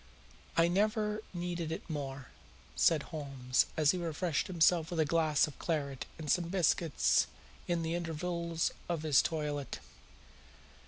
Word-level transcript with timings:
"I 0.57 0.67
never 0.67 1.21
needed 1.31 1.71
it 1.71 1.87
more," 1.87 2.29
said 2.75 3.03
Holmes 3.03 3.67
as 3.77 3.91
he 3.91 3.99
refreshed 3.99 4.47
himself 4.47 4.89
with 4.89 4.99
a 4.99 5.05
glass 5.05 5.45
of 5.45 5.59
claret 5.59 6.07
and 6.17 6.27
some 6.27 6.45
biscuits 6.45 7.27
in 7.67 7.83
the 7.83 7.93
intervals 7.93 8.71
of 8.89 9.03
his 9.03 9.21
toilet. 9.21 9.77